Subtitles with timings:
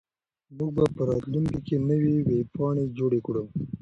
[0.57, 3.43] موږ به په راتلونکي کې نوې ویبپاڼې جوړې کړو.